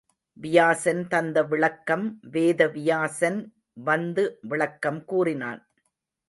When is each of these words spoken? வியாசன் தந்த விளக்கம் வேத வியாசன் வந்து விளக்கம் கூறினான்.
வியாசன் 0.37 1.07
தந்த 1.07 1.43
விளக்கம் 1.43 2.19
வேத 2.31 2.67
வியாசன் 2.67 3.39
வந்து 3.83 4.39
விளக்கம் 4.41 5.05
கூறினான். 5.05 5.61